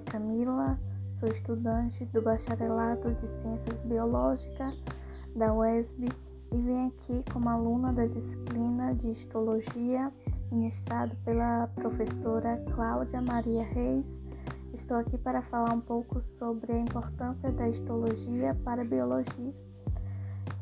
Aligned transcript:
Camila, 0.00 0.78
sou 1.18 1.28
estudante 1.30 2.04
do 2.06 2.20
Bacharelato 2.20 3.10
de 3.14 3.28
Ciências 3.40 3.80
Biológicas 3.84 4.74
da 5.34 5.54
UESB 5.54 6.08
e 6.52 6.56
vim 6.56 6.88
aqui 6.88 7.24
como 7.32 7.48
aluna 7.48 7.94
da 7.94 8.04
disciplina 8.04 8.94
de 8.94 9.12
Histologia, 9.12 10.12
ministrado 10.52 11.16
pela 11.24 11.66
professora 11.76 12.62
Cláudia 12.74 13.22
Maria 13.22 13.64
Reis. 13.64 14.04
Estou 14.74 14.98
aqui 14.98 15.16
para 15.16 15.40
falar 15.44 15.72
um 15.72 15.80
pouco 15.80 16.20
sobre 16.38 16.70
a 16.70 16.78
importância 16.78 17.50
da 17.52 17.70
histologia 17.70 18.54
para 18.64 18.82
a 18.82 18.84
biologia. 18.84 19.54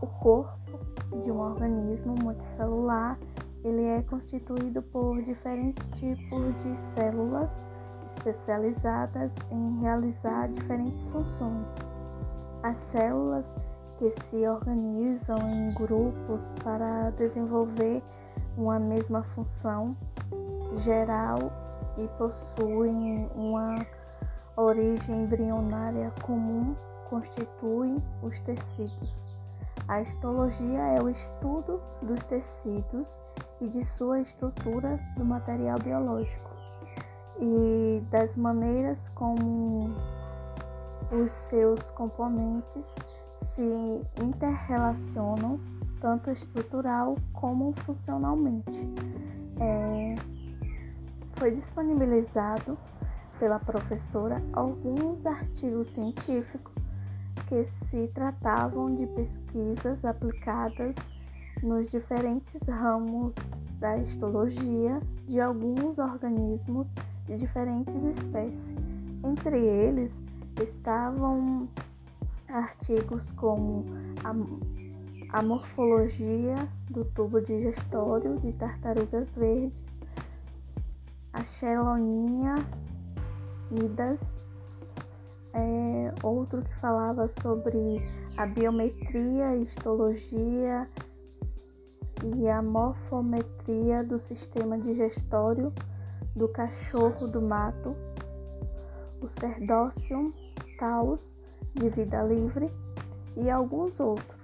O 0.00 0.06
corpo 0.06 0.78
de 1.24 1.32
um 1.32 1.40
organismo 1.40 2.14
multicelular 2.22 3.18
ele 3.64 3.82
é 3.82 4.02
constituído 4.02 4.82
por 4.82 5.20
diferentes 5.22 5.84
tipos 5.98 6.54
de 6.62 6.94
células 6.94 7.67
especializadas 8.28 9.30
em 9.50 9.80
realizar 9.80 10.48
diferentes 10.48 11.00
funções. 11.08 11.66
As 12.62 12.76
células 12.92 13.44
que 13.98 14.10
se 14.24 14.46
organizam 14.46 15.38
em 15.38 15.72
grupos 15.74 16.40
para 16.62 17.10
desenvolver 17.10 18.02
uma 18.56 18.78
mesma 18.78 19.22
função 19.34 19.96
geral 20.78 21.38
e 21.96 22.06
possuem 22.18 23.28
uma 23.34 23.74
origem 24.56 25.24
embrionária 25.24 26.12
comum 26.22 26.74
constituem 27.08 27.96
os 28.22 28.38
tecidos. 28.40 29.36
A 29.88 30.02
histologia 30.02 30.80
é 30.80 31.02
o 31.02 31.08
estudo 31.08 31.80
dos 32.02 32.22
tecidos 32.24 33.06
e 33.60 33.68
de 33.68 33.84
sua 33.84 34.20
estrutura 34.20 35.00
do 35.16 35.24
material 35.24 35.78
biológico 35.78 36.48
e 37.40 37.77
das 38.10 38.36
maneiras 38.36 38.98
como 39.14 39.90
os 41.10 41.30
seus 41.48 41.80
componentes 41.90 42.84
se 43.54 43.62
interrelacionam 44.22 45.58
tanto 46.00 46.30
estrutural 46.30 47.16
como 47.32 47.72
funcionalmente. 47.84 48.88
É, 49.60 50.14
foi 51.38 51.52
disponibilizado 51.52 52.78
pela 53.38 53.58
professora 53.58 54.42
alguns 54.52 55.24
artigos 55.24 55.88
científicos 55.88 56.74
que 57.48 57.64
se 57.86 58.08
tratavam 58.08 58.94
de 58.94 59.06
pesquisas 59.06 60.04
aplicadas 60.04 60.94
nos 61.62 61.90
diferentes 61.90 62.60
ramos 62.68 63.32
da 63.78 63.96
histologia 63.98 65.00
de 65.26 65.40
alguns 65.40 65.98
organismos 65.98 66.86
de 67.28 67.36
diferentes 67.36 67.94
espécies. 68.16 68.76
Entre 69.22 69.58
eles 69.58 70.12
estavam 70.60 71.68
artigos 72.48 73.22
como 73.36 73.84
a, 74.24 75.38
a 75.38 75.42
morfologia 75.42 76.56
do 76.90 77.04
tubo 77.04 77.40
digestório 77.40 78.38
de 78.38 78.52
tartarugas 78.52 79.28
verdes, 79.36 79.72
a 81.32 81.44
Chelonia 81.44 82.54
idas, 83.70 84.18
é, 85.52 86.14
outro 86.22 86.62
que 86.62 86.74
falava 86.76 87.30
sobre 87.42 88.02
a 88.36 88.46
biometria, 88.46 89.56
histologia 89.56 90.88
e 92.36 92.48
a 92.48 92.62
morfometria 92.62 94.02
do 94.02 94.18
sistema 94.20 94.78
digestório 94.78 95.72
do 96.38 96.48
cachorro 96.48 97.26
do 97.26 97.42
mato, 97.42 97.96
o 99.20 99.28
Cerdócio 99.40 100.32
taus 100.78 101.18
de 101.74 101.88
vida 101.88 102.22
livre 102.22 102.70
e 103.36 103.50
alguns 103.50 103.98
outros. 103.98 104.38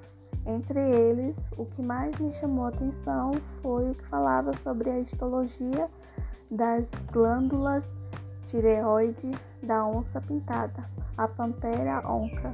Entre 0.44 0.78
eles, 0.78 1.36
o 1.56 1.64
que 1.64 1.80
mais 1.80 2.18
me 2.18 2.34
chamou 2.34 2.66
a 2.66 2.68
atenção 2.68 3.30
foi 3.62 3.90
o 3.90 3.94
que 3.94 4.04
falava 4.08 4.50
sobre 4.64 4.90
a 4.90 4.98
histologia 4.98 5.88
das 6.50 6.84
glândulas 7.12 7.84
tireoide 8.48 9.30
da 9.62 9.86
onça 9.86 10.20
pintada, 10.20 10.84
a 11.16 11.26
Pantera 11.28 12.06
onca, 12.06 12.52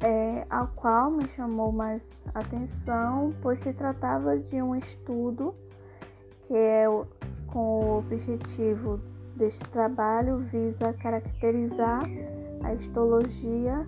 é, 0.00 0.46
ao 0.48 0.68
qual 0.68 1.10
me 1.10 1.28
chamou 1.36 1.70
mais 1.70 2.00
atenção, 2.34 3.34
pois 3.42 3.60
se 3.60 3.72
tratava 3.72 4.38
de 4.38 4.62
um 4.62 4.74
estudo 4.74 5.54
que 6.46 6.56
é 6.56 6.86
com 7.52 7.84
o 7.84 7.98
objetivo 7.98 8.98
deste 9.36 9.64
trabalho 9.70 10.38
visa 10.38 10.92
caracterizar 10.94 12.02
a 12.64 12.74
histologia 12.74 13.86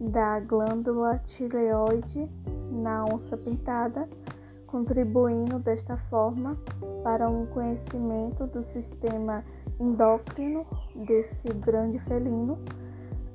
da 0.00 0.40
glândula 0.40 1.20
tireoide 1.26 2.28
na 2.70 3.04
onça 3.04 3.36
pintada, 3.36 4.08
contribuindo 4.66 5.58
desta 5.58 5.96
forma 6.10 6.56
para 7.02 7.28
um 7.28 7.46
conhecimento 7.46 8.46
do 8.46 8.62
sistema 8.64 9.44
endócrino 9.80 10.66
desse 10.94 11.48
grande 11.48 11.98
felino, 12.00 12.58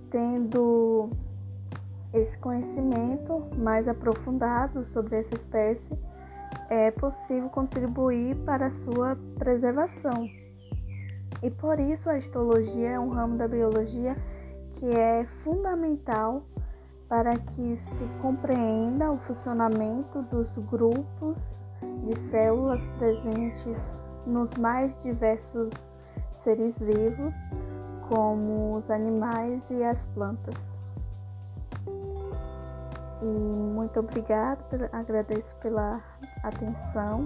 tendo 0.09 1.09
esse 2.13 2.37
conhecimento 2.37 3.43
mais 3.57 3.87
aprofundado 3.87 4.85
sobre 4.93 5.17
essa 5.17 5.33
espécie, 5.35 5.97
é 6.69 6.91
possível 6.91 7.49
contribuir 7.49 8.35
para 8.45 8.69
sua 8.71 9.17
preservação. 9.37 10.29
E 11.41 11.49
por 11.49 11.79
isso 11.79 12.09
a 12.09 12.17
histologia 12.17 12.91
é 12.91 12.99
um 12.99 13.09
ramo 13.09 13.37
da 13.37 13.47
biologia 13.47 14.15
que 14.75 14.85
é 14.87 15.25
fundamental 15.43 16.43
para 17.09 17.37
que 17.37 17.77
se 17.77 18.05
compreenda 18.21 19.11
o 19.11 19.17
funcionamento 19.19 20.21
dos 20.23 20.47
grupos 20.69 21.37
de 22.05 22.17
células 22.31 22.85
presentes 22.97 23.77
nos 24.25 24.53
mais 24.55 24.95
diversos 25.01 25.69
seres 26.43 26.77
vivos, 26.79 27.33
como 28.09 28.77
os 28.77 28.89
animais 28.89 29.61
e 29.69 29.83
as 29.83 30.05
plantas. 30.07 30.55
E 33.21 33.25
muito 33.25 33.99
obrigada, 33.99 34.89
agradeço 34.91 35.55
pela 35.57 36.01
atenção. 36.43 37.25